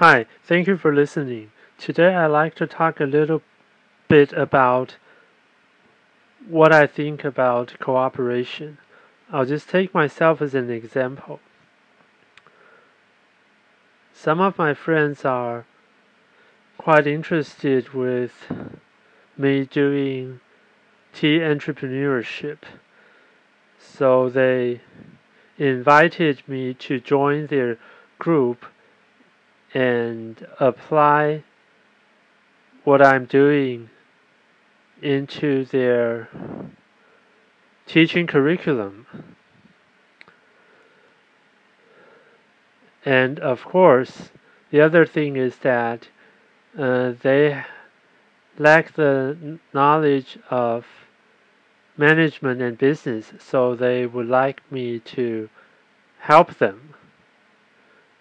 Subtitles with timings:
[0.00, 1.52] Hi, thank you for listening.
[1.78, 3.40] Today I'd like to talk a little
[4.08, 4.96] bit about
[6.46, 8.76] what I think about cooperation.
[9.32, 11.40] I'll just take myself as an example.
[14.12, 15.64] Some of my friends are
[16.76, 18.52] quite interested with
[19.34, 20.40] me doing
[21.14, 22.58] tea entrepreneurship.
[23.78, 24.82] So they
[25.56, 27.78] invited me to join their
[28.18, 28.66] group
[29.74, 31.42] and apply
[32.84, 33.90] what I'm doing
[35.02, 36.28] into their
[37.86, 39.06] teaching curriculum.
[43.04, 44.30] And of course,
[44.70, 46.08] the other thing is that
[46.78, 47.64] uh, they
[48.58, 50.86] lack the knowledge of
[51.96, 55.48] management and business, so they would like me to
[56.18, 56.94] help them.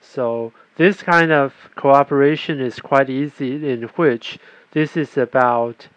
[0.00, 4.38] So this kind of cooperation is quite easy in which
[4.70, 5.88] this is about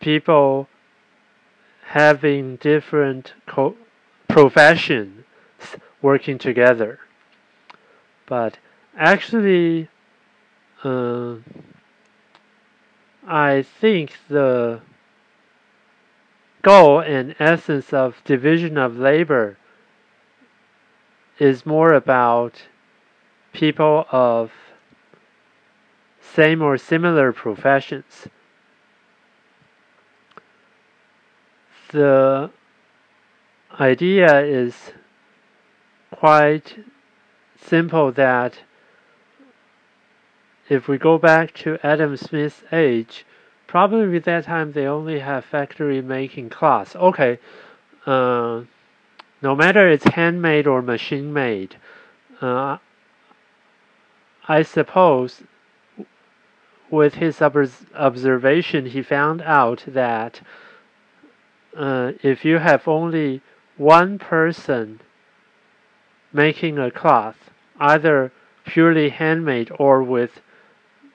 [0.00, 0.68] people
[1.88, 3.34] having different
[4.26, 5.24] professions
[6.00, 6.98] working together.
[8.26, 8.56] But
[8.96, 9.88] actually,
[10.82, 11.36] uh,
[13.26, 14.80] I think the
[16.62, 19.58] goal and essence of division of labor
[21.38, 22.62] is more about
[23.54, 24.52] people of
[26.20, 28.28] same or similar professions.
[31.92, 32.50] The
[33.80, 34.92] idea is
[36.10, 36.84] quite
[37.60, 38.58] simple that
[40.68, 43.24] if we go back to Adam Smith's age,
[43.66, 46.96] probably at that time they only have factory making cloths.
[46.96, 47.38] Okay,
[48.06, 48.62] uh,
[49.42, 51.76] no matter it's handmade or machine made,
[52.40, 52.78] uh,
[54.48, 55.42] I suppose
[56.90, 60.40] with his observation he found out that
[61.76, 63.40] uh, if you have only
[63.76, 65.00] one person
[66.32, 68.32] making a cloth, either
[68.64, 70.40] purely handmade or with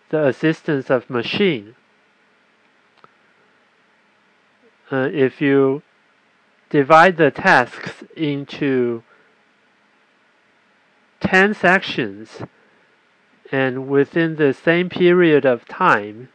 [0.09, 1.75] the assistance of machine.
[4.91, 5.83] Uh, if you
[6.69, 9.03] divide the tasks into
[11.19, 12.41] 10 sections
[13.51, 16.29] and within the same period of time,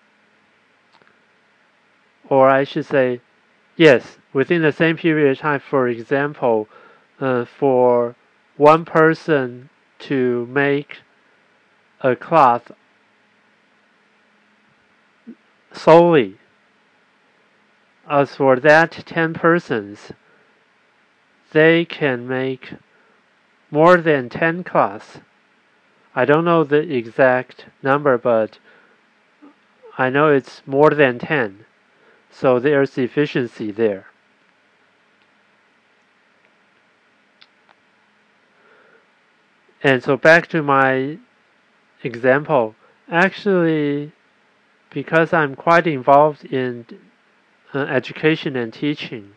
[2.29, 3.21] or I should say,
[3.77, 6.69] yes, within the same period of time, for example,
[7.21, 8.17] uh, for
[8.57, 10.99] one person to make
[12.01, 12.73] a cloth
[15.73, 16.39] solely.
[18.09, 20.13] As for that 10 persons,
[21.53, 22.75] they can make
[23.71, 25.21] more than 10 cloths.
[26.15, 28.59] I don't know the exact number, but
[29.99, 31.65] I know it's more than 10.
[32.31, 34.07] So there's efficiency there.
[39.83, 41.19] And so back to my
[42.03, 42.75] example,
[43.11, 44.13] actually,
[44.91, 46.87] because I'm quite involved in
[47.75, 49.35] uh, education and teaching,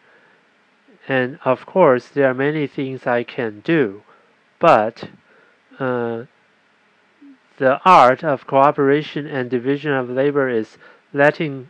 [1.08, 4.04] and of course, there are many things I can do,
[4.60, 5.10] but
[5.80, 6.24] uh,
[7.58, 10.78] the art of cooperation and division of labor is
[11.14, 11.70] letting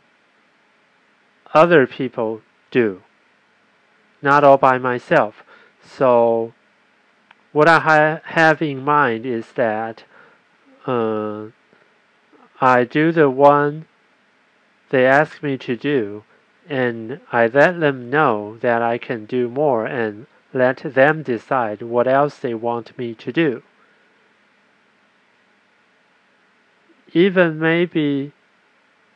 [1.53, 3.01] other people do,
[4.21, 5.43] not all by myself.
[5.81, 6.53] So,
[7.53, 10.03] what I ha have in mind is that
[10.85, 11.47] uh,
[12.59, 13.87] I do the one
[14.89, 16.23] they ask me to do,
[16.69, 22.07] and I let them know that I can do more and let them decide what
[22.07, 23.63] else they want me to do.
[27.13, 28.33] Even maybe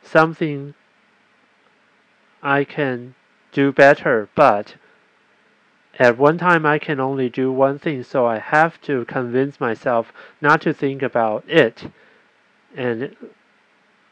[0.02, 0.74] something
[2.42, 3.14] I can
[3.52, 4.74] do better, but
[5.98, 10.12] at one time I can only do one thing, so I have to convince myself
[10.40, 11.92] not to think about it
[12.74, 13.14] and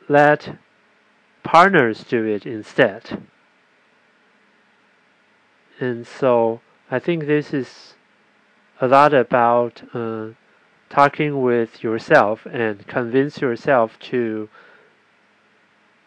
[0.08, 0.56] let
[1.42, 3.22] partners do it instead.
[5.80, 6.60] And so
[6.90, 7.94] I think this is
[8.80, 10.28] a lot about uh,
[10.90, 14.48] talking with yourself and convince yourself to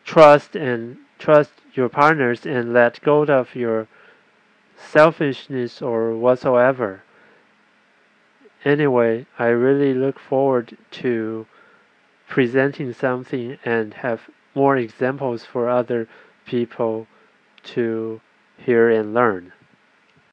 [0.04, 3.88] trust and trust your partners and let go of your
[4.78, 7.02] selfishness or whatsoever.
[8.66, 11.46] Anyway, I really look forward to
[12.28, 16.08] presenting something and have more examples for other
[16.46, 17.08] people
[17.64, 18.22] to
[18.58, 19.54] hear and learn.